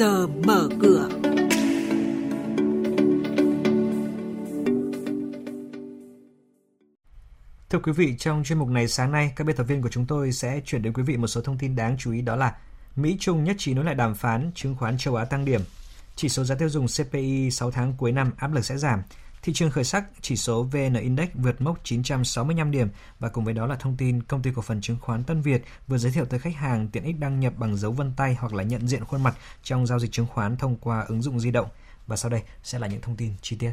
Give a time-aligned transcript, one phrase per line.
[0.00, 1.08] giờ mở cửa.
[7.70, 10.06] Thưa quý vị, trong chuyên mục này sáng nay, các biên tập viên của chúng
[10.06, 12.56] tôi sẽ chuyển đến quý vị một số thông tin đáng chú ý đó là
[12.96, 15.60] Mỹ Trung nhất trí nối lại đàm phán chứng khoán châu Á tăng điểm,
[16.16, 19.02] chỉ số giá tiêu dùng CPI 6 tháng cuối năm áp lực sẽ giảm,
[19.42, 23.54] Thị trường khởi sắc, chỉ số VN Index vượt mốc 965 điểm và cùng với
[23.54, 26.24] đó là thông tin công ty cổ phần chứng khoán Tân Việt vừa giới thiệu
[26.24, 29.04] tới khách hàng tiện ích đăng nhập bằng dấu vân tay hoặc là nhận diện
[29.04, 31.68] khuôn mặt trong giao dịch chứng khoán thông qua ứng dụng di động.
[32.06, 33.72] Và sau đây sẽ là những thông tin chi tiết.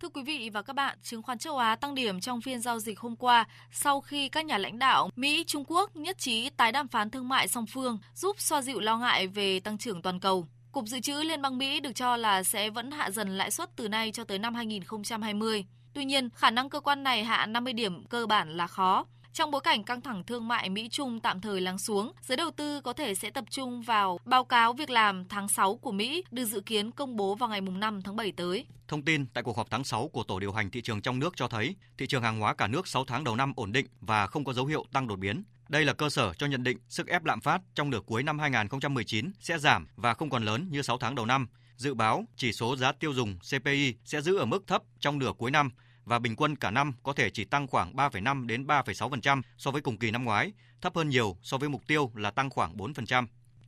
[0.00, 2.78] Thưa quý vị và các bạn, chứng khoán châu Á tăng điểm trong phiên giao
[2.78, 6.72] dịch hôm qua sau khi các nhà lãnh đạo Mỹ, Trung Quốc nhất trí tái
[6.72, 10.20] đàm phán thương mại song phương giúp xoa dịu lo ngại về tăng trưởng toàn
[10.20, 10.46] cầu.
[10.76, 13.76] Cục Dự trữ Liên bang Mỹ được cho là sẽ vẫn hạ dần lãi suất
[13.76, 15.64] từ nay cho tới năm 2020.
[15.92, 19.06] Tuy nhiên, khả năng cơ quan này hạ 50 điểm cơ bản là khó.
[19.32, 22.80] Trong bối cảnh căng thẳng thương mại Mỹ-Trung tạm thời lắng xuống, giới đầu tư
[22.80, 26.44] có thể sẽ tập trung vào báo cáo việc làm tháng 6 của Mỹ được
[26.44, 28.66] dự kiến công bố vào ngày 5 tháng 7 tới.
[28.88, 31.36] Thông tin tại cuộc họp tháng 6 của Tổ điều hành thị trường trong nước
[31.36, 34.26] cho thấy thị trường hàng hóa cả nước 6 tháng đầu năm ổn định và
[34.26, 35.42] không có dấu hiệu tăng đột biến.
[35.68, 38.38] Đây là cơ sở cho nhận định sức ép lạm phát trong nửa cuối năm
[38.38, 41.48] 2019 sẽ giảm và không còn lớn như 6 tháng đầu năm.
[41.76, 45.32] Dự báo chỉ số giá tiêu dùng CPI sẽ giữ ở mức thấp trong nửa
[45.38, 45.70] cuối năm
[46.04, 49.82] và bình quân cả năm có thể chỉ tăng khoảng 3,5 đến 3,6% so với
[49.82, 53.26] cùng kỳ năm ngoái, thấp hơn nhiều so với mục tiêu là tăng khoảng 4%.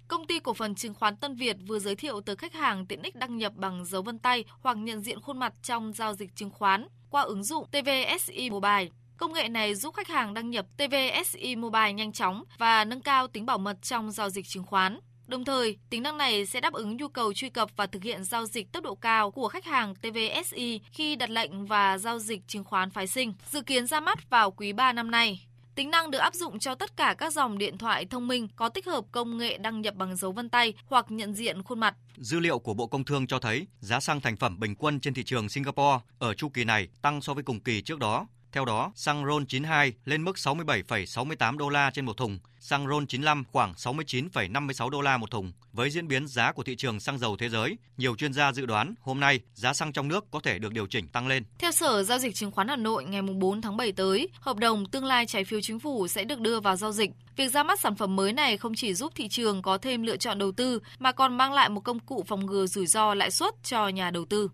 [0.08, 3.02] Công ty cổ phần chứng khoán Tân Việt vừa giới thiệu tới khách hàng tiện
[3.02, 6.36] ích đăng nhập bằng dấu vân tay hoặc nhận diện khuôn mặt trong giao dịch
[6.36, 8.88] chứng khoán qua ứng dụng TVSI Mobile.
[9.18, 13.26] Công nghệ này giúp khách hàng đăng nhập TVSI Mobile nhanh chóng và nâng cao
[13.26, 15.00] tính bảo mật trong giao dịch chứng khoán.
[15.26, 18.24] Đồng thời, tính năng này sẽ đáp ứng nhu cầu truy cập và thực hiện
[18.24, 22.40] giao dịch tốc độ cao của khách hàng TVSI khi đặt lệnh và giao dịch
[22.46, 25.46] chứng khoán phái sinh, dự kiến ra mắt vào quý 3 năm nay.
[25.74, 28.68] Tính năng được áp dụng cho tất cả các dòng điện thoại thông minh có
[28.68, 31.94] tích hợp công nghệ đăng nhập bằng dấu vân tay hoặc nhận diện khuôn mặt.
[32.16, 35.14] Dữ liệu của Bộ Công Thương cho thấy giá xăng thành phẩm bình quân trên
[35.14, 38.64] thị trường Singapore ở chu kỳ này tăng so với cùng kỳ trước đó theo
[38.64, 43.44] đó, xăng RON 92 lên mức 67,68 đô la trên một thùng, xăng RON 95
[43.52, 45.52] khoảng 69,56 đô la một thùng.
[45.72, 48.66] Với diễn biến giá của thị trường xăng dầu thế giới, nhiều chuyên gia dự
[48.66, 51.44] đoán hôm nay giá xăng trong nước có thể được điều chỉnh tăng lên.
[51.58, 54.86] Theo Sở Giao dịch Chứng khoán Hà Nội ngày 4 tháng 7 tới, hợp đồng
[54.86, 57.10] tương lai trái phiếu chính phủ sẽ được đưa vào giao dịch.
[57.36, 60.16] Việc ra mắt sản phẩm mới này không chỉ giúp thị trường có thêm lựa
[60.16, 63.30] chọn đầu tư mà còn mang lại một công cụ phòng ngừa rủi ro lãi
[63.30, 64.48] suất cho nhà đầu tư.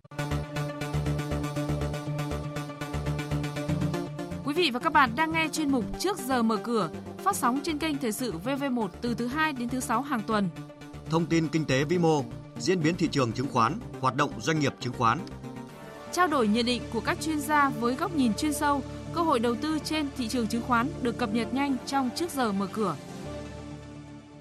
[4.65, 7.79] Vị và các bạn đang nghe chuyên mục Trước giờ mở cửa, phát sóng trên
[7.79, 10.49] kênh Thời sự VV1 từ thứ 2 đến thứ 6 hàng tuần.
[11.11, 12.25] Thông tin kinh tế vĩ mô,
[12.59, 15.19] diễn biến thị trường chứng khoán, hoạt động doanh nghiệp chứng khoán.
[16.13, 18.83] Trao đổi nhận định của các chuyên gia với góc nhìn chuyên sâu,
[19.15, 22.31] cơ hội đầu tư trên thị trường chứng khoán được cập nhật nhanh trong Trước
[22.31, 22.97] giờ mở cửa.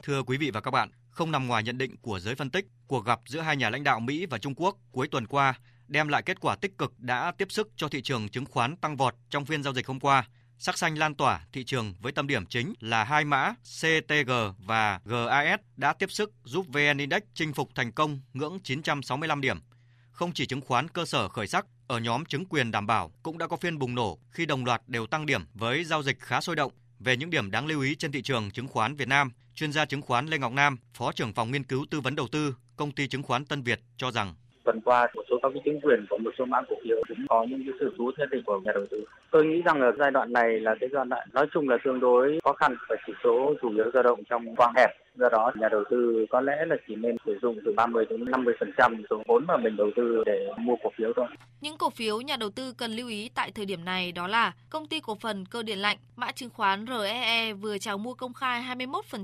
[0.03, 2.65] Thưa quý vị và các bạn, không nằm ngoài nhận định của giới phân tích,
[2.87, 5.53] cuộc gặp giữa hai nhà lãnh đạo Mỹ và Trung Quốc cuối tuần qua
[5.87, 8.97] đem lại kết quả tích cực đã tiếp sức cho thị trường chứng khoán tăng
[8.97, 10.27] vọt trong phiên giao dịch hôm qua.
[10.57, 14.99] Sắc xanh lan tỏa thị trường với tâm điểm chính là hai mã CTG và
[15.05, 19.59] GAS đã tiếp sức giúp VN Index chinh phục thành công ngưỡng 965 điểm.
[20.11, 23.37] Không chỉ chứng khoán cơ sở khởi sắc, ở nhóm chứng quyền đảm bảo cũng
[23.37, 26.41] đã có phiên bùng nổ khi đồng loạt đều tăng điểm với giao dịch khá
[26.41, 26.71] sôi động.
[26.99, 29.85] Về những điểm đáng lưu ý trên thị trường chứng khoán Việt Nam, chuyên gia
[29.85, 32.91] chứng khoán Lê Ngọc Nam, Phó trưởng phòng nghiên cứu tư vấn đầu tư, công
[32.91, 36.05] ty chứng khoán Tân Việt cho rằng tuần qua một số các cái chứng quyền
[36.09, 38.43] của một số mã cổ phiếu cũng có những cái sự thu hút nhất định
[38.45, 39.03] của nhà đầu tư.
[39.31, 41.99] Tôi nghĩ rằng là giai đoạn này là cái giai đoạn nói chung là tương
[41.99, 44.89] đối khó khăn và chỉ số chủ yếu dao động trong quang hẹp.
[45.15, 48.25] Do đó nhà đầu tư có lẽ là chỉ nên sử dụng từ 30 đến
[48.25, 51.27] 50 phần trăm số vốn mà mình đầu tư để mua cổ phiếu thôi.
[51.61, 54.53] Những cổ phiếu nhà đầu tư cần lưu ý tại thời điểm này đó là
[54.69, 58.33] công ty cổ phần cơ điện lạnh, mã chứng khoán REE vừa chào mua công
[58.33, 58.63] khai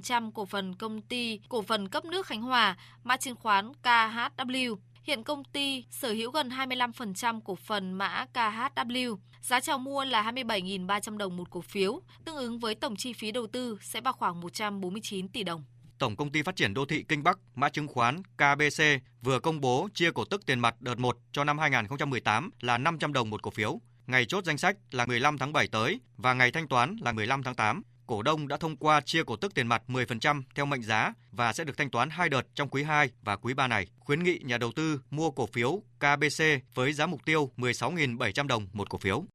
[0.07, 4.75] 21% cổ phần công ty cổ phần cấp nước Khánh Hòa, mã chứng khoán KHW
[5.04, 9.18] Hiện công ty sở hữu gần 25% cổ phần mã KHW.
[9.42, 13.32] Giá chào mua là 27.300 đồng một cổ phiếu, tương ứng với tổng chi phí
[13.32, 15.63] đầu tư sẽ vào khoảng 149 tỷ đồng.
[16.00, 18.84] Tổng công ty phát triển đô thị Kinh Bắc, mã chứng khoán KBC
[19.22, 23.13] vừa công bố chia cổ tức tiền mặt đợt 1 cho năm 2018 là 500
[23.13, 23.80] đồng một cổ phiếu.
[24.07, 27.44] Ngày chốt danh sách là 15 tháng 7 tới và ngày thanh toán là 15
[27.44, 30.83] tháng 8 cổ đông đã thông qua chia cổ tức tiền mặt 10% theo mệnh
[30.83, 33.88] giá và sẽ được thanh toán hai đợt trong quý 2 và quý 3 này.
[34.00, 38.67] Khuyến nghị nhà đầu tư mua cổ phiếu KBC với giá mục tiêu 16.700 đồng
[38.73, 39.25] một cổ phiếu.